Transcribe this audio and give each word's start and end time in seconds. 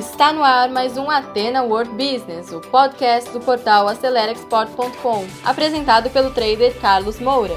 Está 0.00 0.32
no 0.32 0.42
ar 0.42 0.70
mais 0.70 0.96
um 0.96 1.10
Atena 1.10 1.62
World 1.62 1.90
Business, 1.90 2.50
o 2.52 2.58
podcast 2.62 3.30
do 3.32 3.38
portal 3.38 3.86
AceleraExport.com, 3.86 5.26
apresentado 5.44 6.08
pelo 6.08 6.30
trader 6.30 6.74
Carlos 6.80 7.20
Moura. 7.20 7.52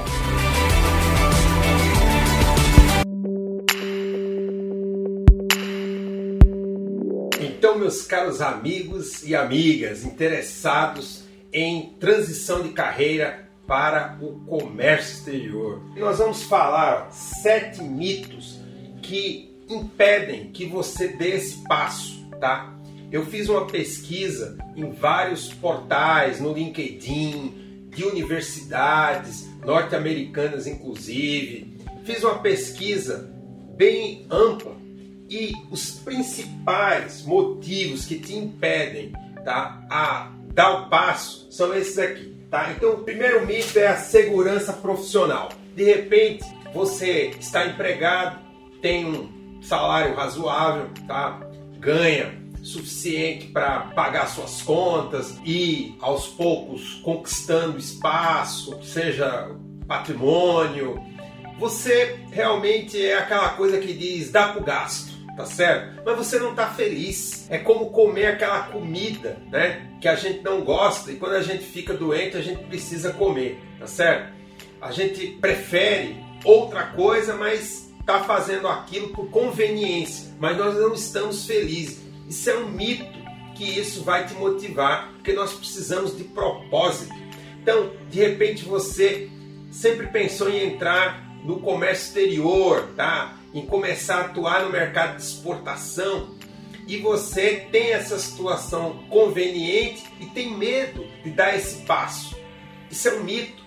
Então, 7.40 7.78
meus 7.78 8.02
caros 8.02 8.42
amigos 8.42 9.22
e 9.24 9.34
amigas 9.34 10.04
interessados 10.04 11.24
em 11.50 11.94
transição 11.98 12.62
de 12.62 12.74
carreira 12.74 13.48
para 13.66 14.18
o 14.20 14.40
comércio 14.40 15.14
exterior, 15.14 15.82
nós 15.96 16.18
vamos 16.18 16.42
falar 16.42 17.10
sete 17.10 17.82
mitos 17.82 18.60
que 19.00 19.50
impedem 19.66 20.52
que 20.52 20.66
você 20.66 21.08
dê 21.08 21.36
esse 21.36 21.64
passo 21.66 22.23
tá? 22.40 22.74
Eu 23.10 23.24
fiz 23.26 23.48
uma 23.48 23.66
pesquisa 23.66 24.58
em 24.74 24.90
vários 24.90 25.52
portais, 25.52 26.40
no 26.40 26.52
LinkedIn, 26.52 27.88
de 27.90 28.04
universidades 28.04 29.48
norte-americanas, 29.64 30.66
inclusive. 30.66 31.78
Fiz 32.04 32.24
uma 32.24 32.38
pesquisa 32.38 33.32
bem 33.76 34.26
ampla 34.30 34.76
e 35.28 35.52
os 35.70 35.90
principais 35.92 37.24
motivos 37.24 38.04
que 38.06 38.18
te 38.18 38.34
impedem 38.34 39.12
tá, 39.44 39.84
a 39.88 40.32
dar 40.52 40.82
o 40.82 40.88
passo 40.88 41.46
são 41.50 41.74
esses 41.74 41.98
aqui. 41.98 42.34
Tá? 42.50 42.72
Então, 42.72 42.94
o 42.94 42.98
primeiro 42.98 43.46
mito 43.46 43.78
é 43.78 43.88
a 43.88 43.96
segurança 43.96 44.72
profissional. 44.72 45.50
De 45.74 45.84
repente, 45.84 46.44
você 46.72 47.32
está 47.40 47.66
empregado, 47.66 48.38
tem 48.80 49.06
um 49.06 49.60
salário 49.62 50.14
razoável, 50.14 50.88
tá? 51.06 51.40
Ganha 51.84 52.32
suficiente 52.62 53.48
para 53.48 53.80
pagar 53.94 54.26
suas 54.26 54.62
contas 54.62 55.38
e 55.44 55.94
aos 56.00 56.28
poucos 56.28 56.94
conquistando 57.04 57.78
espaço, 57.78 58.82
seja 58.82 59.50
patrimônio, 59.86 60.98
você 61.58 62.18
realmente 62.32 63.04
é 63.04 63.18
aquela 63.18 63.50
coisa 63.50 63.78
que 63.78 63.92
diz 63.92 64.32
dá 64.32 64.48
pro 64.48 64.64
gasto, 64.64 65.12
tá 65.36 65.44
certo? 65.44 66.02
Mas 66.06 66.16
você 66.16 66.38
não 66.38 66.54
tá 66.54 66.70
feliz. 66.70 67.46
É 67.50 67.58
como 67.58 67.90
comer 67.90 68.26
aquela 68.26 68.62
comida, 68.62 69.36
né? 69.52 69.90
Que 70.00 70.08
a 70.08 70.16
gente 70.16 70.42
não 70.42 70.62
gosta 70.62 71.12
e 71.12 71.16
quando 71.16 71.34
a 71.34 71.42
gente 71.42 71.64
fica 71.64 71.92
doente 71.92 72.36
a 72.36 72.42
gente 72.42 72.64
precisa 72.64 73.12
comer, 73.12 73.60
tá 73.78 73.86
certo? 73.86 74.32
A 74.80 74.90
gente 74.90 75.26
prefere 75.40 76.16
outra 76.44 76.84
coisa, 76.84 77.36
mas 77.36 77.93
está 78.04 78.22
fazendo 78.22 78.68
aquilo 78.68 79.08
por 79.08 79.30
conveniência, 79.30 80.34
mas 80.38 80.56
nós 80.58 80.74
não 80.74 80.92
estamos 80.92 81.46
felizes. 81.46 82.02
Isso 82.28 82.50
é 82.50 82.58
um 82.58 82.68
mito 82.68 83.18
que 83.54 83.64
isso 83.64 84.02
vai 84.02 84.26
te 84.26 84.34
motivar, 84.34 85.10
porque 85.14 85.32
nós 85.32 85.54
precisamos 85.54 86.14
de 86.14 86.24
propósito. 86.24 87.14
Então, 87.62 87.90
de 88.10 88.20
repente 88.20 88.64
você 88.64 89.30
sempre 89.70 90.08
pensou 90.08 90.50
em 90.50 90.74
entrar 90.74 91.24
no 91.42 91.60
comércio 91.60 92.08
exterior, 92.08 92.90
tá? 92.94 93.38
Em 93.54 93.64
começar 93.64 94.16
a 94.16 94.20
atuar 94.26 94.64
no 94.64 94.70
mercado 94.70 95.16
de 95.16 95.22
exportação 95.22 96.34
e 96.86 96.98
você 96.98 97.66
tem 97.72 97.92
essa 97.92 98.18
situação 98.18 99.04
conveniente 99.08 100.04
e 100.20 100.26
tem 100.26 100.54
medo 100.54 101.06
de 101.22 101.30
dar 101.30 101.56
esse 101.56 101.82
passo. 101.82 102.36
Isso 102.90 103.08
é 103.08 103.14
um 103.14 103.24
mito. 103.24 103.63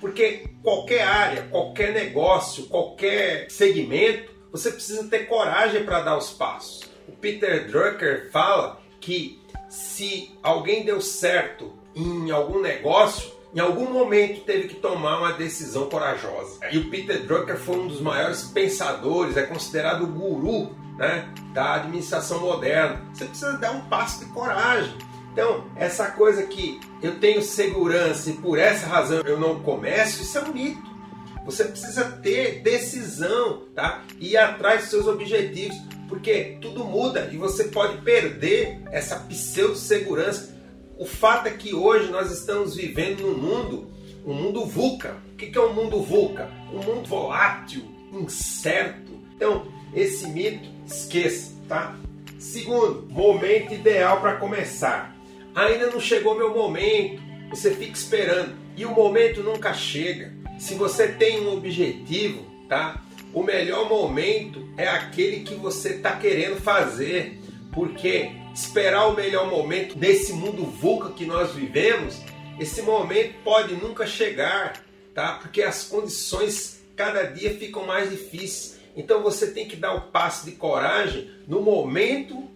Porque 0.00 0.48
qualquer 0.62 1.02
área, 1.02 1.42
qualquer 1.50 1.92
negócio, 1.92 2.66
qualquer 2.66 3.50
segmento, 3.50 4.30
você 4.50 4.72
precisa 4.72 5.04
ter 5.04 5.26
coragem 5.26 5.84
para 5.84 6.00
dar 6.00 6.16
os 6.16 6.30
passos. 6.30 6.88
O 7.06 7.12
Peter 7.12 7.68
Drucker 7.68 8.30
fala 8.32 8.80
que 9.00 9.40
se 9.68 10.36
alguém 10.42 10.84
deu 10.84 11.00
certo 11.00 11.72
em 11.94 12.30
algum 12.30 12.60
negócio, 12.60 13.30
em 13.54 13.60
algum 13.60 13.90
momento 13.90 14.42
teve 14.42 14.68
que 14.68 14.76
tomar 14.76 15.18
uma 15.18 15.32
decisão 15.32 15.88
corajosa. 15.88 16.60
E 16.70 16.78
o 16.78 16.88
Peter 16.90 17.24
Drucker 17.24 17.56
foi 17.56 17.78
um 17.78 17.88
dos 17.88 18.00
maiores 18.00 18.42
pensadores, 18.42 19.36
é 19.36 19.42
considerado 19.42 20.04
o 20.04 20.06
guru 20.06 20.74
né, 20.96 21.28
da 21.52 21.74
administração 21.74 22.40
moderna. 22.40 23.02
Você 23.12 23.24
precisa 23.24 23.58
dar 23.58 23.72
um 23.72 23.80
passo 23.82 24.24
de 24.24 24.30
coragem. 24.32 24.94
Então, 25.32 25.64
essa 25.76 26.10
coisa 26.10 26.44
que 26.44 26.80
eu 27.02 27.18
tenho 27.18 27.42
segurança 27.42 28.30
e 28.30 28.34
por 28.34 28.58
essa 28.58 28.86
razão 28.86 29.20
eu 29.20 29.38
não 29.38 29.60
começo, 29.60 30.22
isso 30.22 30.38
é 30.38 30.42
um 30.42 30.52
mito. 30.52 30.90
Você 31.44 31.64
precisa 31.64 32.04
ter 32.04 32.60
decisão, 32.62 33.64
tá? 33.74 34.04
E 34.18 34.32
ir 34.32 34.36
atrás 34.36 34.82
dos 34.82 34.90
seus 34.90 35.06
objetivos, 35.06 35.76
porque 36.08 36.58
tudo 36.60 36.84
muda 36.84 37.30
e 37.32 37.38
você 37.38 37.64
pode 37.64 37.98
perder 38.02 38.82
essa 38.92 39.16
pseudo-segurança. 39.20 40.54
O 40.98 41.06
fato 41.06 41.46
é 41.46 41.50
que 41.50 41.74
hoje 41.74 42.10
nós 42.10 42.30
estamos 42.30 42.76
vivendo 42.76 43.22
num 43.22 43.38
mundo, 43.38 43.90
um 44.26 44.34
mundo 44.34 44.66
VUCA. 44.66 45.16
O 45.32 45.36
que 45.36 45.56
é 45.56 45.60
um 45.60 45.72
mundo 45.72 46.02
VUCA? 46.02 46.50
Um 46.72 46.82
mundo 46.82 47.08
volátil, 47.08 47.82
incerto. 48.12 49.18
Então, 49.34 49.66
esse 49.94 50.28
mito, 50.28 50.68
esqueça, 50.86 51.52
tá? 51.66 51.96
Segundo, 52.38 53.06
momento 53.10 53.72
ideal 53.72 54.20
para 54.20 54.36
começar 54.36 55.16
ainda 55.54 55.86
não 55.86 56.00
chegou 56.00 56.34
meu 56.34 56.54
momento. 56.54 57.22
Você 57.50 57.72
fica 57.72 57.92
esperando 57.92 58.54
e 58.76 58.84
o 58.84 58.90
momento 58.90 59.42
nunca 59.42 59.74
chega. 59.74 60.32
Se 60.58 60.74
você 60.74 61.08
tem 61.08 61.40
um 61.40 61.54
objetivo, 61.54 62.44
tá? 62.68 63.02
O 63.32 63.42
melhor 63.42 63.88
momento 63.88 64.68
é 64.76 64.88
aquele 64.88 65.40
que 65.40 65.54
você 65.54 65.90
está 65.90 66.16
querendo 66.16 66.60
fazer, 66.60 67.38
porque 67.72 68.30
esperar 68.54 69.06
o 69.06 69.14
melhor 69.14 69.48
momento 69.48 69.98
nesse 69.98 70.32
mundo 70.32 70.64
VUCA 70.64 71.10
que 71.10 71.24
nós 71.24 71.52
vivemos, 71.52 72.20
esse 72.58 72.82
momento 72.82 73.34
pode 73.44 73.74
nunca 73.74 74.06
chegar, 74.06 74.84
tá? 75.14 75.34
Porque 75.34 75.62
as 75.62 75.84
condições 75.84 76.80
cada 76.96 77.22
dia 77.22 77.54
ficam 77.56 77.86
mais 77.86 78.10
difíceis. 78.10 78.78
Então 78.96 79.22
você 79.22 79.50
tem 79.50 79.66
que 79.66 79.76
dar 79.76 79.94
o 79.94 80.02
passo 80.02 80.44
de 80.44 80.52
coragem 80.52 81.30
no 81.46 81.62
momento 81.62 82.48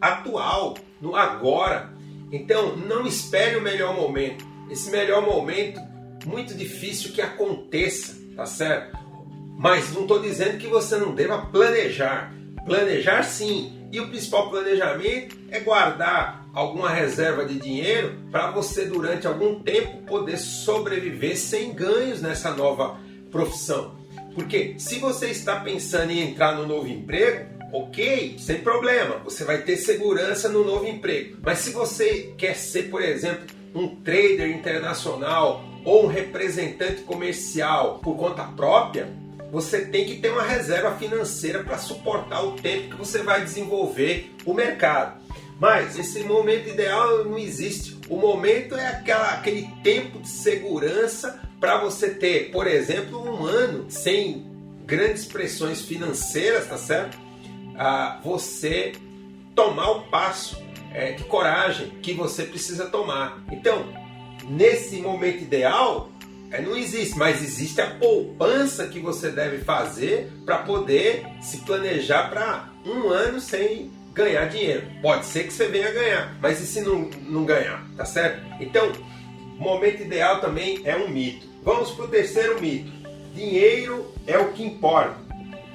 atual, 0.00 0.78
no 1.00 1.14
agora. 1.14 1.91
Então, 2.32 2.74
não 2.76 3.06
espere 3.06 3.56
o 3.56 3.60
melhor 3.60 3.94
momento. 3.94 4.44
Esse 4.70 4.90
melhor 4.90 5.20
momento, 5.22 5.78
muito 6.24 6.54
difícil 6.54 7.12
que 7.12 7.20
aconteça, 7.20 8.16
tá 8.34 8.46
certo? 8.46 8.98
Mas 9.58 9.92
não 9.92 10.02
estou 10.02 10.18
dizendo 10.18 10.56
que 10.56 10.66
você 10.66 10.96
não 10.96 11.14
deva 11.14 11.46
planejar. 11.46 12.32
Planejar 12.64 13.22
sim. 13.22 13.86
E 13.92 14.00
o 14.00 14.08
principal 14.08 14.48
planejamento 14.48 15.36
é 15.50 15.60
guardar 15.60 16.48
alguma 16.54 16.88
reserva 16.88 17.44
de 17.44 17.58
dinheiro 17.58 18.18
para 18.30 18.50
você, 18.50 18.86
durante 18.86 19.26
algum 19.26 19.62
tempo, 19.62 19.98
poder 20.06 20.38
sobreviver 20.38 21.36
sem 21.36 21.74
ganhos 21.74 22.22
nessa 22.22 22.52
nova 22.54 22.98
profissão. 23.30 23.94
Porque 24.34 24.74
se 24.78 24.98
você 24.98 25.26
está 25.28 25.60
pensando 25.60 26.10
em 26.10 26.20
entrar 26.20 26.56
no 26.56 26.66
novo 26.66 26.88
emprego, 26.88 27.46
ok, 27.72 28.36
sem 28.38 28.58
problema, 28.58 29.16
você 29.24 29.44
vai 29.44 29.62
ter 29.62 29.76
segurança 29.76 30.48
no 30.48 30.64
novo 30.64 30.86
emprego. 30.86 31.38
Mas 31.42 31.60
se 31.60 31.70
você 31.70 32.34
quer 32.36 32.54
ser, 32.54 32.84
por 32.84 33.02
exemplo, 33.02 33.46
um 33.74 33.96
trader 33.96 34.50
internacional 34.50 35.64
ou 35.84 36.04
um 36.04 36.06
representante 36.06 37.02
comercial 37.02 37.98
por 37.98 38.16
conta 38.16 38.44
própria, 38.44 39.08
você 39.50 39.84
tem 39.84 40.06
que 40.06 40.16
ter 40.16 40.30
uma 40.30 40.42
reserva 40.42 40.96
financeira 40.96 41.62
para 41.62 41.78
suportar 41.78 42.42
o 42.42 42.52
tempo 42.52 42.90
que 42.90 42.96
você 42.96 43.22
vai 43.22 43.42
desenvolver 43.42 44.30
o 44.44 44.54
mercado. 44.54 45.20
Mas 45.58 45.98
esse 45.98 46.20
momento 46.24 46.68
ideal 46.68 47.24
não 47.24 47.38
existe. 47.38 47.98
O 48.08 48.16
momento 48.16 48.74
é 48.74 48.88
aquela, 48.88 49.34
aquele 49.34 49.68
tempo 49.82 50.20
de 50.20 50.28
segurança 50.28 51.40
para 51.60 51.78
você 51.78 52.10
ter, 52.10 52.50
por 52.50 52.66
exemplo, 52.66 53.22
um 53.22 53.44
ano 53.46 53.86
sem 53.88 54.44
grandes 54.84 55.24
pressões 55.24 55.82
financeiras, 55.82 56.66
tá 56.66 56.76
certo? 56.76 57.16
A 57.76 58.20
você 58.22 58.92
tomar 59.54 59.90
o 59.90 60.00
passo 60.02 60.62
é, 60.92 61.12
de 61.12 61.24
coragem 61.24 61.90
que 62.02 62.12
você 62.12 62.44
precisa 62.44 62.86
tomar. 62.86 63.42
Então, 63.50 63.86
nesse 64.48 64.96
momento 64.96 65.42
ideal, 65.42 66.10
é, 66.50 66.60
não 66.60 66.76
existe, 66.76 67.16
mas 67.16 67.42
existe 67.42 67.80
a 67.80 67.90
poupança 67.94 68.86
que 68.86 69.00
você 69.00 69.30
deve 69.30 69.58
fazer 69.58 70.30
para 70.44 70.58
poder 70.58 71.26
se 71.40 71.58
planejar 71.58 72.28
para 72.28 72.68
um 72.84 73.08
ano 73.08 73.40
sem 73.40 73.90
ganhar 74.12 74.46
dinheiro. 74.46 74.86
Pode 75.00 75.24
ser 75.26 75.44
que 75.44 75.52
você 75.52 75.68
venha 75.68 75.90
ganhar, 75.90 76.36
mas 76.40 76.60
e 76.60 76.66
se 76.66 76.82
não, 76.82 77.08
não 77.22 77.44
ganhar? 77.44 77.86
Tá 77.96 78.04
certo? 78.04 78.42
Então, 78.60 78.92
momento 79.62 80.02
ideal 80.02 80.40
também 80.40 80.80
é 80.84 80.96
um 80.96 81.08
mito. 81.08 81.46
Vamos 81.62 81.92
para 81.92 82.04
o 82.04 82.08
terceiro 82.08 82.60
mito: 82.60 82.92
dinheiro 83.34 84.12
é 84.26 84.36
o 84.36 84.52
que 84.52 84.62
importa. 84.62 85.16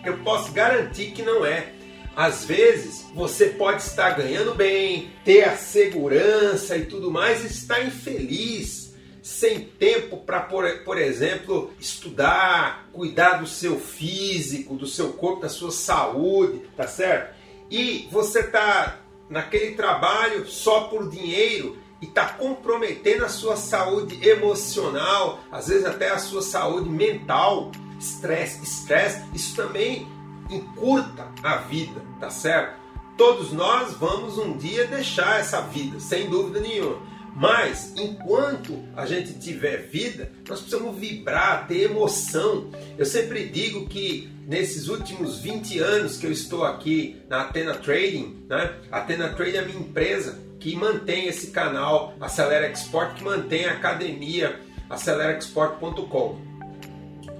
Eu 0.04 0.18
posso 0.20 0.52
garantir 0.52 1.12
que 1.12 1.24
não 1.24 1.46
é. 1.46 1.74
Às 2.18 2.46
vezes 2.46 3.06
você 3.14 3.46
pode 3.46 3.84
estar 3.84 4.10
ganhando 4.16 4.56
bem, 4.56 5.12
ter 5.24 5.44
a 5.44 5.56
segurança 5.56 6.75
e 6.75 6.86
tudo 6.86 7.12
mais, 7.12 7.44
e 7.44 7.48
estar 7.48 7.86
infeliz, 7.86 8.96
sem 9.22 9.60
tempo 9.60 10.18
para, 10.18 10.40
por, 10.40 10.68
por 10.80 10.98
exemplo, 10.98 11.72
estudar, 11.80 12.90
cuidar 12.92 13.34
do 13.34 13.46
seu 13.46 13.80
físico, 13.80 14.74
do 14.74 14.88
seu 14.88 15.14
corpo, 15.14 15.42
da 15.42 15.50
sua 15.50 15.69
saúde, 15.69 16.64
tá 16.75 16.88
certo? 16.88 17.36
E 17.69 18.08
você 18.12 18.40
está 18.40 19.00
naquele 19.30 19.75
trabalho 19.75 20.48
só 20.48 20.86
por 20.86 21.12
dinheiro 21.12 21.78
e 22.02 22.06
está 22.06 22.30
comprometendo 22.30 23.25
a 23.25 23.30
sua 23.30 23.56
saúde 23.56 24.28
emocional, 24.28 25.40
às 25.52 25.68
vezes 25.68 25.86
até 25.86 26.10
a 26.10 26.18
sua 26.18 26.42
saúde 26.42 26.90
mental, 26.90 27.72
estresse, 28.00 28.64
estresse, 28.64 29.24
isso 29.36 29.56
também 29.56 30.17
encurta 30.50 31.28
a 31.44 31.58
vida, 31.58 32.02
tá 32.20 32.30
certo? 32.30 32.78
Todos 33.18 33.52
nós 33.52 33.94
vamos 33.94 34.38
um 34.38 34.58
dia 34.58 34.86
deixar 34.86 35.40
essa 35.40 35.62
vida, 35.62 36.00
sem 36.00 36.30
dúvida 36.30 36.60
nenhuma. 36.60 37.02
Mas 37.36 37.94
enquanto 37.96 38.84
a 38.96 39.06
gente 39.06 39.40
tiver 39.40 39.88
vida, 39.90 40.32
nós 40.50 40.60
precisamos 40.60 40.98
vibrar, 40.98 41.68
ter 41.68 41.84
emoção. 41.84 42.72
Eu 42.98 43.06
sempre 43.06 43.48
digo 43.48 43.88
que 43.88 44.28
nesses 44.48 44.88
últimos 44.88 45.40
20 45.40 45.78
anos 45.80 46.18
que 46.18 46.26
eu 46.26 46.32
estou 46.32 46.64
aqui 46.64 47.22
na 47.30 47.42
Atena 47.42 47.76
Trading, 47.76 48.44
né? 48.50 48.74
Atena 48.92 49.30
Trading 49.30 49.58
é 49.58 49.60
a 49.60 49.66
minha 49.66 49.80
empresa 49.80 50.40
que 50.60 50.76
mantém 50.76 51.28
esse 51.28 51.52
canal 51.52 52.16
Acelera 52.20 52.72
Export, 52.72 53.16
que 53.16 53.24
mantém 53.24 53.66
a 53.66 53.74
academia 53.74 54.60
aceleraexport.com. 54.90 56.42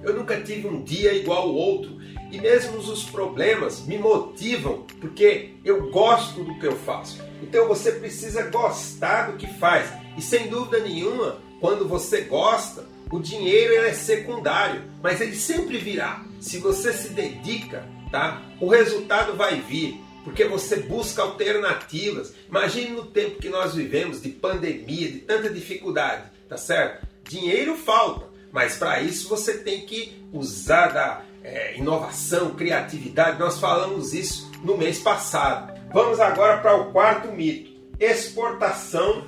Eu 0.02 0.14
nunca 0.14 0.40
tive 0.40 0.68
um 0.68 0.82
dia 0.82 1.12
igual 1.12 1.42
ao 1.42 1.54
outro 1.54 1.98
e 2.30 2.40
mesmo 2.40 2.78
os 2.78 3.04
problemas 3.04 3.84
me 3.86 3.98
motivam 3.98 4.84
porque 5.00 5.54
eu 5.64 5.90
gosto 5.90 6.44
do 6.44 6.58
que 6.58 6.66
eu 6.66 6.76
faço. 6.76 7.22
Então 7.42 7.66
você 7.68 7.92
precisa 7.92 8.50
gostar 8.50 9.30
do 9.30 9.36
que 9.36 9.46
faz 9.58 9.90
e 10.16 10.22
sem 10.22 10.48
dúvida 10.48 10.80
nenhuma, 10.80 11.38
quando 11.60 11.86
você 11.86 12.22
gosta, 12.22 12.84
o 13.10 13.18
dinheiro 13.18 13.74
é 13.74 13.92
secundário, 13.92 14.82
mas 15.02 15.20
ele 15.20 15.36
sempre 15.36 15.78
virá. 15.78 16.24
Se 16.40 16.58
você 16.58 16.92
se 16.92 17.10
dedica, 17.10 17.88
tá? 18.10 18.42
O 18.60 18.68
resultado 18.68 19.34
vai 19.34 19.60
vir 19.60 20.00
porque 20.24 20.44
você 20.44 20.76
busca 20.76 21.22
alternativas. 21.22 22.34
Imagine 22.48 22.90
no 22.90 23.06
tempo 23.06 23.40
que 23.40 23.48
nós 23.48 23.74
vivemos 23.74 24.20
de 24.20 24.28
pandemia, 24.28 25.10
de 25.10 25.18
tanta 25.20 25.48
dificuldade, 25.48 26.24
tá 26.48 26.56
certo? 26.56 27.06
Dinheiro 27.26 27.76
falta, 27.76 28.26
mas 28.52 28.76
para 28.76 29.00
isso 29.00 29.28
você 29.28 29.58
tem 29.58 29.86
que 29.86 30.22
usar 30.32 30.88
da 30.88 31.22
é, 31.48 31.76
inovação, 31.76 32.50
criatividade. 32.50 33.38
Nós 33.38 33.58
falamos 33.58 34.12
isso 34.12 34.50
no 34.62 34.76
mês 34.76 34.98
passado. 34.98 35.72
Vamos 35.92 36.20
agora 36.20 36.58
para 36.58 36.76
o 36.76 36.92
quarto 36.92 37.32
mito: 37.32 37.70
exportação 37.98 39.24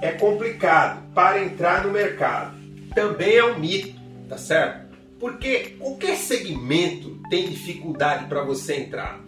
é 0.00 0.12
complicado 0.12 1.12
para 1.14 1.42
entrar 1.42 1.84
no 1.84 1.92
mercado. 1.92 2.56
Também 2.94 3.36
é 3.36 3.44
um 3.44 3.58
mito, 3.58 3.94
tá 4.28 4.38
certo? 4.38 4.96
Porque 5.20 5.76
qualquer 5.78 6.16
segmento 6.16 7.20
tem 7.28 7.48
dificuldade 7.48 8.26
para 8.26 8.42
você 8.42 8.76
entrar. 8.76 9.20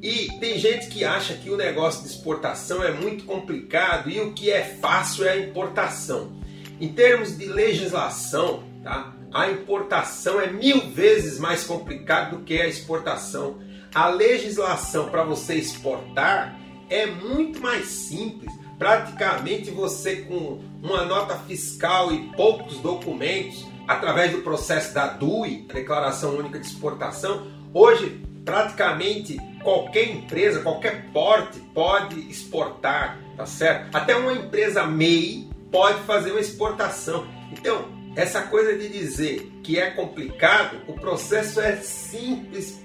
E 0.00 0.28
tem 0.38 0.58
gente 0.58 0.88
que 0.88 1.04
acha 1.04 1.34
que 1.34 1.50
o 1.50 1.56
negócio 1.56 2.02
de 2.02 2.08
exportação 2.08 2.82
é 2.82 2.92
muito 2.92 3.24
complicado 3.24 4.08
e 4.08 4.20
o 4.20 4.32
que 4.32 4.50
é 4.50 4.62
fácil 4.62 5.24
é 5.24 5.32
a 5.32 5.38
importação. 5.38 6.38
Em 6.80 6.88
termos 6.88 7.36
de 7.36 7.46
legislação, 7.46 8.62
tá? 8.82 9.12
A 9.32 9.50
importação 9.50 10.40
é 10.40 10.46
mil 10.50 10.88
vezes 10.90 11.38
mais 11.38 11.64
complicado 11.64 12.36
do 12.36 12.44
que 12.44 12.60
a 12.60 12.66
exportação. 12.66 13.58
A 13.94 14.08
legislação 14.08 15.08
para 15.08 15.22
você 15.22 15.54
exportar 15.54 16.58
é 16.88 17.06
muito 17.06 17.60
mais 17.60 17.86
simples. 17.86 18.52
Praticamente 18.78 19.70
você 19.70 20.22
com 20.22 20.62
uma 20.82 21.04
nota 21.04 21.36
fiscal 21.40 22.12
e 22.12 22.30
poucos 22.36 22.78
documentos, 22.78 23.66
através 23.86 24.32
do 24.32 24.38
processo 24.38 24.94
da 24.94 25.08
DUI, 25.08 25.66
Declaração 25.72 26.36
Única 26.36 26.58
de 26.58 26.66
Exportação, 26.66 27.48
hoje 27.74 28.22
praticamente 28.44 29.36
qualquer 29.62 30.08
empresa, 30.08 30.60
qualquer 30.60 31.10
porte 31.12 31.58
pode 31.74 32.18
exportar, 32.30 33.18
tá 33.36 33.44
certo? 33.44 33.94
Até 33.94 34.16
uma 34.16 34.32
empresa 34.32 34.86
MEI 34.86 35.48
pode 35.70 36.00
fazer 36.04 36.30
uma 36.30 36.40
exportação. 36.40 37.26
Então, 37.52 37.97
essa 38.18 38.42
coisa 38.42 38.76
de 38.76 38.88
dizer 38.88 39.48
que 39.62 39.78
é 39.78 39.92
complicado, 39.92 40.82
o 40.88 40.92
processo 40.92 41.60
é 41.60 41.76
simples, 41.76 42.80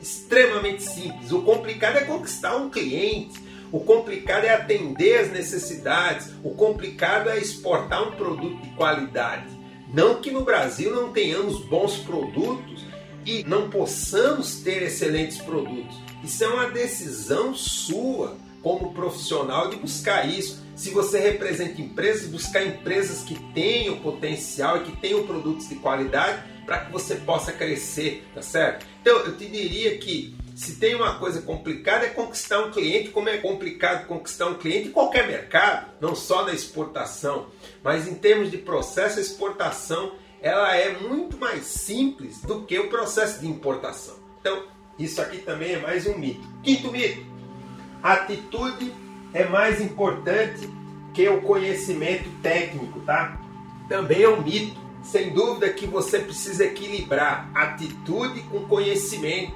extremamente 0.00 0.82
simples. 0.82 1.30
O 1.30 1.42
complicado 1.42 1.98
é 1.98 2.04
conquistar 2.04 2.56
um 2.56 2.70
cliente. 2.70 3.38
O 3.70 3.80
complicado 3.80 4.44
é 4.44 4.54
atender 4.54 5.18
as 5.18 5.30
necessidades. 5.30 6.30
O 6.42 6.54
complicado 6.54 7.28
é 7.28 7.36
exportar 7.36 8.08
um 8.08 8.12
produto 8.12 8.62
de 8.62 8.70
qualidade. 8.70 9.44
Não 9.92 10.22
que 10.22 10.30
no 10.30 10.42
Brasil 10.42 10.90
não 10.90 11.12
tenhamos 11.12 11.62
bons 11.66 11.98
produtos 11.98 12.86
e 13.26 13.44
não 13.44 13.68
possamos 13.68 14.60
ter 14.60 14.82
excelentes 14.82 15.36
produtos. 15.36 15.98
Isso 16.24 16.42
é 16.42 16.48
uma 16.48 16.70
decisão 16.70 17.54
sua 17.54 18.38
como 18.62 18.92
profissional 18.92 19.68
de 19.68 19.76
buscar 19.76 20.28
isso. 20.28 20.62
Se 20.74 20.90
você 20.90 21.18
representa 21.18 21.80
empresas, 21.80 22.28
buscar 22.28 22.64
empresas 22.64 23.22
que 23.22 23.34
tenham 23.52 23.98
potencial 23.98 24.78
e 24.78 24.80
que 24.84 24.96
tenham 24.96 25.26
produtos 25.26 25.68
de 25.68 25.76
qualidade 25.76 26.42
para 26.64 26.80
que 26.80 26.92
você 26.92 27.16
possa 27.16 27.52
crescer, 27.52 28.24
tá 28.34 28.42
certo? 28.42 28.86
Então 29.00 29.18
eu 29.20 29.36
te 29.36 29.46
diria 29.46 29.96
que 29.98 30.36
se 30.54 30.74
tem 30.74 30.94
uma 30.94 31.18
coisa 31.18 31.40
complicada 31.40 32.04
é 32.04 32.10
conquistar 32.10 32.60
um 32.60 32.70
cliente, 32.70 33.10
como 33.10 33.28
é 33.28 33.38
complicado 33.38 34.06
conquistar 34.06 34.46
um 34.46 34.54
cliente 34.54 34.88
em 34.88 34.90
qualquer 34.90 35.26
mercado, 35.26 35.92
não 36.00 36.16
só 36.16 36.44
na 36.44 36.52
exportação, 36.52 37.46
mas 37.82 38.08
em 38.08 38.16
termos 38.16 38.50
de 38.50 38.58
processo, 38.58 39.18
a 39.18 39.22
exportação 39.22 40.12
ela 40.42 40.76
é 40.76 40.98
muito 40.98 41.36
mais 41.38 41.64
simples 41.64 42.40
do 42.42 42.62
que 42.62 42.78
o 42.78 42.88
processo 42.88 43.40
de 43.40 43.46
importação. 43.46 44.16
Então, 44.40 44.64
isso 44.98 45.22
aqui 45.22 45.38
também 45.38 45.74
é 45.74 45.78
mais 45.78 46.06
um 46.06 46.18
mito. 46.18 46.46
Quinto 46.62 46.90
mito: 46.90 47.24
atitude 48.02 48.92
é 49.32 49.44
mais 49.44 49.80
importante 49.80 50.68
que 51.14 51.28
o 51.28 51.40
conhecimento 51.42 52.28
técnico, 52.42 53.00
tá? 53.00 53.40
Também 53.88 54.22
é 54.22 54.28
um 54.28 54.42
mito. 54.42 54.88
Sem 55.02 55.32
dúvida 55.32 55.68
que 55.70 55.86
você 55.86 56.18
precisa 56.18 56.64
equilibrar 56.64 57.50
atitude 57.54 58.40
com 58.42 58.66
conhecimento. 58.66 59.54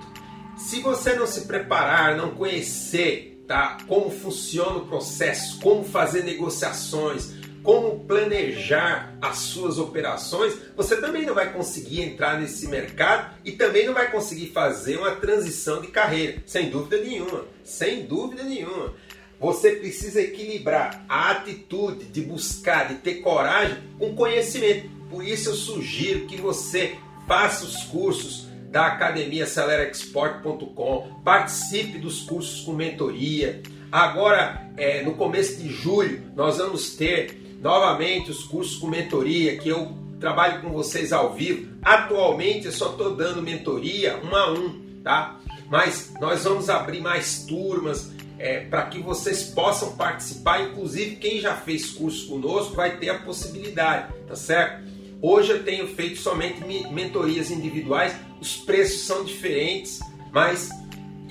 Se 0.56 0.80
você 0.80 1.14
não 1.14 1.26
se 1.26 1.42
preparar, 1.42 2.16
não 2.16 2.30
conhecer, 2.30 3.44
tá, 3.46 3.76
como 3.86 4.10
funciona 4.10 4.78
o 4.78 4.86
processo, 4.86 5.60
como 5.60 5.84
fazer 5.84 6.24
negociações, 6.24 7.34
como 7.62 8.00
planejar 8.00 9.16
as 9.20 9.38
suas 9.38 9.78
operações, 9.78 10.54
você 10.76 10.96
também 10.96 11.24
não 11.24 11.34
vai 11.34 11.52
conseguir 11.52 12.02
entrar 12.02 12.40
nesse 12.40 12.66
mercado 12.66 13.34
e 13.44 13.52
também 13.52 13.86
não 13.86 13.94
vai 13.94 14.10
conseguir 14.10 14.48
fazer 14.48 14.96
uma 14.96 15.12
transição 15.12 15.80
de 15.80 15.88
carreira, 15.88 16.42
sem 16.44 16.70
dúvida 16.70 16.98
nenhuma, 16.98 17.44
sem 17.62 18.04
dúvida 18.04 18.42
nenhuma. 18.42 18.94
Você 19.38 19.72
precisa 19.72 20.20
equilibrar 20.20 21.04
a 21.08 21.32
atitude 21.32 22.04
de 22.06 22.20
buscar, 22.20 22.88
de 22.88 22.94
ter 22.96 23.16
coragem 23.16 23.76
com 23.98 24.14
conhecimento. 24.14 24.88
Por 25.10 25.24
isso 25.24 25.50
eu 25.50 25.54
sugiro 25.54 26.26
que 26.26 26.36
você 26.36 26.96
faça 27.26 27.64
os 27.64 27.84
cursos 27.84 28.48
da 28.70 28.86
Academia 28.86 29.44
AceleraExport.com, 29.44 31.20
participe 31.24 31.98
dos 31.98 32.22
cursos 32.22 32.62
com 32.62 32.72
mentoria. 32.72 33.62
Agora, 33.90 34.66
é, 34.76 35.02
no 35.02 35.14
começo 35.14 35.60
de 35.60 35.68
julho, 35.68 36.22
nós 36.34 36.56
vamos 36.56 36.96
ter 36.96 37.41
novamente 37.62 38.30
os 38.30 38.42
cursos 38.42 38.76
com 38.76 38.88
mentoria, 38.88 39.56
que 39.56 39.68
eu 39.68 39.96
trabalho 40.18 40.60
com 40.60 40.70
vocês 40.70 41.12
ao 41.12 41.32
vivo. 41.32 41.72
Atualmente 41.80 42.66
eu 42.66 42.72
só 42.72 42.90
estou 42.90 43.14
dando 43.14 43.40
mentoria 43.40 44.20
um 44.22 44.34
a 44.34 44.52
um, 44.52 45.00
tá? 45.02 45.38
Mas 45.70 46.12
nós 46.20 46.44
vamos 46.44 46.68
abrir 46.68 47.00
mais 47.00 47.44
turmas 47.46 48.12
é, 48.38 48.60
para 48.60 48.86
que 48.86 48.98
vocês 48.98 49.44
possam 49.44 49.96
participar. 49.96 50.62
Inclusive, 50.62 51.16
quem 51.16 51.40
já 51.40 51.54
fez 51.54 51.90
curso 51.90 52.28
conosco 52.28 52.74
vai 52.74 52.98
ter 52.98 53.08
a 53.08 53.18
possibilidade, 53.20 54.12
tá 54.26 54.34
certo? 54.34 54.82
Hoje 55.22 55.52
eu 55.52 55.62
tenho 55.62 55.86
feito 55.86 56.16
somente 56.18 56.60
mentorias 56.90 57.50
individuais, 57.50 58.12
os 58.40 58.56
preços 58.56 59.02
são 59.02 59.24
diferentes, 59.24 60.00
mas 60.32 60.68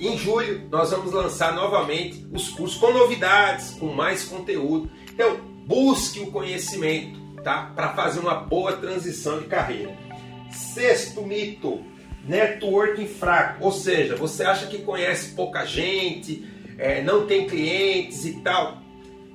em 0.00 0.16
julho 0.16 0.66
nós 0.70 0.90
vamos 0.90 1.12
lançar 1.12 1.54
novamente 1.54 2.26
os 2.32 2.48
cursos 2.48 2.78
com 2.78 2.90
novidades, 2.90 3.72
com 3.78 3.92
mais 3.92 4.24
conteúdo. 4.24 4.90
Então, 5.12 5.51
Busque 5.66 6.20
o 6.20 6.30
conhecimento, 6.30 7.20
tá? 7.42 7.72
Para 7.74 7.90
fazer 7.90 8.20
uma 8.20 8.34
boa 8.34 8.72
transição 8.72 9.38
de 9.40 9.46
carreira. 9.46 9.96
Sexto 10.50 11.22
mito: 11.22 11.82
networking 12.24 13.06
fraco. 13.06 13.64
Ou 13.64 13.72
seja, 13.72 14.16
você 14.16 14.44
acha 14.44 14.66
que 14.66 14.78
conhece 14.78 15.34
pouca 15.34 15.64
gente, 15.64 16.44
é, 16.78 17.00
não 17.02 17.26
tem 17.26 17.46
clientes 17.46 18.24
e 18.24 18.40
tal. 18.40 18.78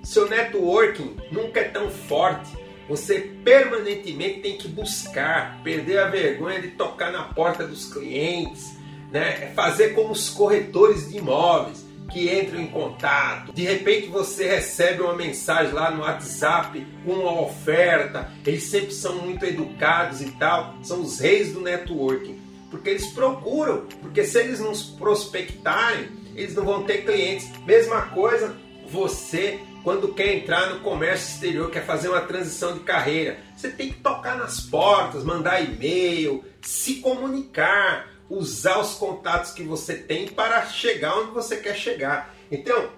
Seu 0.04 0.30
networking 0.30 1.16
nunca 1.32 1.62
é 1.62 1.66
tão 1.66 1.90
forte. 1.90 2.52
Você 2.90 3.20
permanentemente 3.44 4.40
tem 4.40 4.58
que 4.58 4.68
buscar, 4.68 5.62
perder 5.64 6.00
a 6.00 6.10
vergonha 6.10 6.62
de 6.62 6.70
tocar 6.70 7.12
na 7.12 7.24
porta 7.24 7.68
dos 7.68 7.92
clientes, 7.92 8.78
né? 9.12 9.44
É 9.44 9.52
fazer 9.54 9.90
como 9.90 10.12
os 10.12 10.30
corretores 10.30 11.10
de 11.10 11.18
imóveis 11.18 11.87
que 12.08 12.34
entram 12.34 12.62
em 12.62 12.68
contato. 12.68 13.54
De 13.54 13.64
repente 13.64 14.08
você 14.08 14.48
recebe 14.48 15.02
uma 15.02 15.16
mensagem 15.16 15.74
lá 15.74 15.92
no 15.92 16.02
WhatsApp 16.02 16.86
com 17.06 17.14
uma 17.14 17.42
oferta. 17.42 18.32
Eles 18.46 18.64
sempre 18.64 18.94
são 18.94 19.16
muito 19.18 19.46
educados 19.46 20.22
e 20.22 20.32
tal. 20.32 20.76
São 20.84 21.02
os 21.02 21.20
reis 21.20 21.54
do 21.54 21.62
networking. 21.62 22.40
Porque 22.70 22.90
eles 22.90 23.08
procuram, 23.08 23.86
porque 24.02 24.24
se 24.24 24.40
eles 24.40 24.60
não 24.60 24.74
prospectarem, 24.98 26.10
eles 26.36 26.54
não 26.54 26.66
vão 26.66 26.84
ter 26.84 27.06
clientes. 27.06 27.50
Mesma 27.66 28.02
coisa, 28.08 28.56
você 28.90 29.60
quando 29.88 30.14
quer 30.14 30.36
entrar 30.36 30.70
no 30.74 30.82
comércio 30.82 31.34
exterior, 31.34 31.72
quer 31.72 31.86
fazer 31.86 32.10
uma 32.10 32.20
transição 32.20 32.74
de 32.74 32.82
carreira, 32.82 33.38
você 33.56 33.70
tem 33.70 33.88
que 33.88 34.02
tocar 34.02 34.38
nas 34.38 34.60
portas, 34.60 35.24
mandar 35.24 35.62
e-mail, 35.62 36.44
se 36.62 36.96
comunicar, 36.96 38.10
usar 38.30 38.80
os 38.80 38.96
contatos 38.96 39.52
que 39.52 39.64
você 39.64 39.96
tem 39.96 40.28
para 40.28 40.66
chegar 40.66 41.18
onde 41.18 41.32
você 41.32 41.58
quer 41.58 41.76
chegar. 41.76 42.34
Então, 42.52 42.90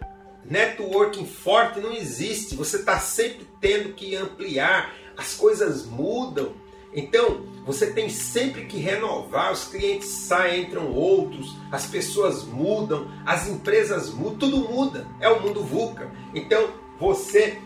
networking 0.44 1.26
forte 1.26 1.80
não 1.80 1.94
existe, 1.94 2.56
você 2.56 2.78
está 2.78 3.00
sempre 3.00 3.48
tendo 3.62 3.94
que 3.94 4.16
ampliar, 4.16 4.94
as 5.18 5.36
coisas 5.36 5.86
mudam. 5.86 6.54
Então, 6.94 7.46
você 7.66 7.92
tem 7.92 8.10
sempre 8.10 8.66
que 8.66 8.78
renovar, 8.80 9.52
os 9.52 9.66
clientes 9.66 10.08
saem, 10.08 10.64
entram 10.64 10.92
outros, 10.92 11.56
as 11.72 11.86
pessoas 11.86 12.44
mudam, 12.44 13.12
as 13.26 13.48
empresas 13.48 14.10
mudam, 14.12 14.40
tudo 14.40 14.58
muda. 14.70 15.08
É 15.20 15.30
o 15.30 15.40
mundo 15.40 15.64
VUCA. 15.64 16.10
Então, 16.34 16.70
você 17.00 17.60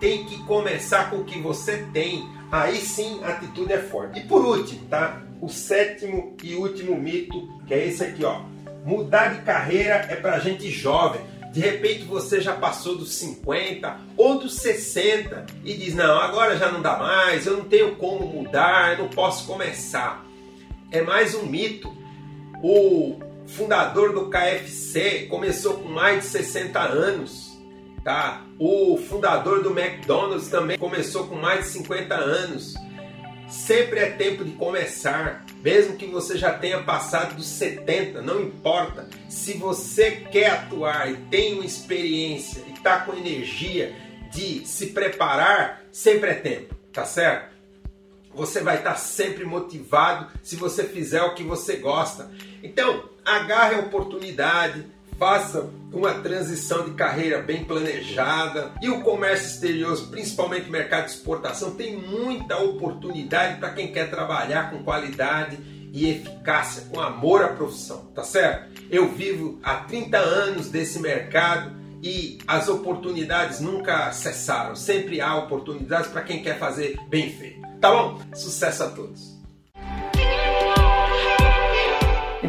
tem 0.00 0.24
que 0.24 0.42
começar 0.44 1.10
com 1.10 1.18
o 1.18 1.24
que 1.24 1.38
você 1.38 1.86
tem. 1.92 2.28
Aí 2.50 2.80
sim 2.80 3.22
a 3.22 3.28
atitude 3.28 3.72
é 3.72 3.78
forte. 3.78 4.20
E 4.20 4.22
por 4.24 4.44
último, 4.44 4.86
tá? 4.88 5.22
O 5.42 5.48
sétimo 5.48 6.36
e 6.40 6.54
último 6.54 6.96
mito, 6.96 7.48
que 7.66 7.74
é 7.74 7.88
esse 7.88 8.04
aqui, 8.04 8.24
ó. 8.24 8.42
Mudar 8.84 9.34
de 9.34 9.42
carreira 9.42 10.06
é 10.08 10.14
para 10.14 10.38
gente 10.38 10.70
jovem. 10.70 11.20
De 11.52 11.58
repente 11.58 12.04
você 12.04 12.40
já 12.40 12.54
passou 12.54 12.96
dos 12.96 13.12
50 13.14 13.98
ou 14.16 14.38
dos 14.38 14.54
60 14.54 15.46
e 15.64 15.74
diz: 15.74 15.96
Não, 15.96 16.16
agora 16.20 16.56
já 16.56 16.70
não 16.70 16.80
dá 16.80 16.96
mais, 16.96 17.44
eu 17.44 17.56
não 17.56 17.64
tenho 17.64 17.96
como 17.96 18.24
mudar, 18.24 18.92
eu 18.92 18.98
não 18.98 19.08
posso 19.08 19.44
começar. 19.44 20.24
É 20.92 21.02
mais 21.02 21.34
um 21.34 21.44
mito. 21.44 21.92
O 22.62 23.18
fundador 23.48 24.12
do 24.12 24.30
KFC 24.30 25.26
começou 25.28 25.74
com 25.74 25.88
mais 25.88 26.22
de 26.22 26.26
60 26.28 26.78
anos. 26.78 27.50
Tá? 28.04 28.44
O 28.60 28.96
fundador 28.96 29.60
do 29.60 29.76
McDonald's 29.76 30.48
também 30.48 30.78
começou 30.78 31.26
com 31.26 31.34
mais 31.34 31.64
de 31.64 31.72
50 31.72 32.14
anos. 32.14 32.74
Sempre 33.52 34.00
é 34.00 34.10
tempo 34.10 34.42
de 34.46 34.52
começar, 34.52 35.44
mesmo 35.62 35.98
que 35.98 36.06
você 36.06 36.38
já 36.38 36.54
tenha 36.54 36.82
passado 36.82 37.36
dos 37.36 37.46
70, 37.46 38.22
não 38.22 38.40
importa. 38.40 39.06
Se 39.28 39.52
você 39.52 40.10
quer 40.10 40.50
atuar 40.52 41.10
e 41.10 41.16
tem 41.30 41.52
uma 41.52 41.64
experiência 41.64 42.64
e 42.66 42.72
está 42.72 43.00
com 43.00 43.12
energia 43.12 43.94
de 44.32 44.66
se 44.66 44.86
preparar, 44.86 45.84
sempre 45.92 46.30
é 46.30 46.34
tempo, 46.34 46.74
tá 46.90 47.04
certo? 47.04 47.52
Você 48.34 48.62
vai 48.62 48.78
estar 48.78 48.92
tá 48.92 48.96
sempre 48.96 49.44
motivado 49.44 50.32
se 50.42 50.56
você 50.56 50.84
fizer 50.84 51.22
o 51.22 51.34
que 51.34 51.42
você 51.42 51.76
gosta. 51.76 52.30
Então, 52.62 53.10
agarre 53.22 53.74
a 53.74 53.80
oportunidade, 53.80 54.86
faça 55.18 55.68
uma 55.92 56.14
transição 56.14 56.84
de 56.84 56.92
carreira 56.92 57.40
bem 57.42 57.64
planejada. 57.64 58.72
E 58.80 58.88
o 58.88 59.02
comércio 59.02 59.46
exterior, 59.46 59.96
principalmente 60.08 60.68
o 60.68 60.72
mercado 60.72 61.06
de 61.06 61.12
exportação, 61.12 61.72
tem 61.72 61.96
muita 61.96 62.58
oportunidade 62.58 63.58
para 63.58 63.70
quem 63.70 63.92
quer 63.92 64.10
trabalhar 64.10 64.70
com 64.70 64.82
qualidade 64.82 65.58
e 65.92 66.08
eficácia, 66.08 66.84
com 66.90 67.00
amor 67.00 67.44
à 67.44 67.48
profissão, 67.48 68.06
tá 68.14 68.24
certo? 68.24 68.72
Eu 68.90 69.12
vivo 69.12 69.60
há 69.62 69.76
30 69.76 70.16
anos 70.16 70.68
desse 70.70 70.98
mercado 70.98 71.70
e 72.02 72.38
as 72.46 72.68
oportunidades 72.68 73.60
nunca 73.60 74.10
cessaram. 74.12 74.74
Sempre 74.74 75.20
há 75.20 75.36
oportunidades 75.36 76.08
para 76.10 76.22
quem 76.22 76.42
quer 76.42 76.58
fazer 76.58 76.98
bem 77.08 77.30
feito. 77.30 77.60
Tá 77.80 77.90
bom? 77.90 78.20
Sucesso 78.34 78.84
a 78.84 78.88
todos! 78.88 79.41